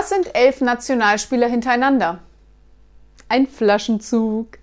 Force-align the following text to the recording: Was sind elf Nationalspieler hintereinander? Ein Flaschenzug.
Was 0.00 0.08
sind 0.08 0.34
elf 0.34 0.62
Nationalspieler 0.62 1.46
hintereinander? 1.46 2.20
Ein 3.28 3.46
Flaschenzug. 3.46 4.56